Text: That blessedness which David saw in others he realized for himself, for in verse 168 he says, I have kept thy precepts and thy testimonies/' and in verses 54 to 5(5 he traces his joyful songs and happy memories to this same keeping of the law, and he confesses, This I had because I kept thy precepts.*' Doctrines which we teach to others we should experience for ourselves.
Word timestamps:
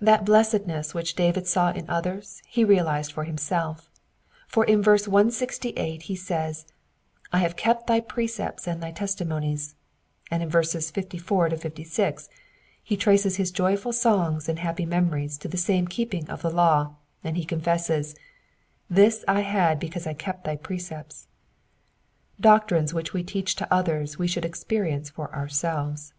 That 0.00 0.24
blessedness 0.24 0.94
which 0.94 1.14
David 1.14 1.46
saw 1.46 1.72
in 1.72 1.84
others 1.90 2.40
he 2.46 2.64
realized 2.64 3.12
for 3.12 3.24
himself, 3.24 3.90
for 4.46 4.64
in 4.64 4.80
verse 4.82 5.06
168 5.06 6.04
he 6.04 6.16
says, 6.16 6.64
I 7.34 7.40
have 7.40 7.54
kept 7.54 7.86
thy 7.86 8.00
precepts 8.00 8.66
and 8.66 8.82
thy 8.82 8.92
testimonies/' 8.92 9.74
and 10.30 10.42
in 10.42 10.48
verses 10.48 10.90
54 10.90 11.50
to 11.50 11.56
5(5 11.58 12.28
he 12.82 12.96
traces 12.96 13.36
his 13.36 13.50
joyful 13.50 13.92
songs 13.92 14.48
and 14.48 14.58
happy 14.58 14.86
memories 14.86 15.36
to 15.36 15.48
this 15.48 15.64
same 15.64 15.86
keeping 15.86 16.26
of 16.30 16.40
the 16.40 16.48
law, 16.48 16.94
and 17.22 17.36
he 17.36 17.44
confesses, 17.44 18.16
This 18.88 19.22
I 19.28 19.40
had 19.40 19.78
because 19.78 20.06
I 20.06 20.14
kept 20.14 20.44
thy 20.44 20.56
precepts.*' 20.56 21.28
Doctrines 22.40 22.94
which 22.94 23.12
we 23.12 23.22
teach 23.22 23.54
to 23.56 23.70
others 23.70 24.18
we 24.18 24.28
should 24.28 24.46
experience 24.46 25.10
for 25.10 25.30
ourselves. 25.34 26.14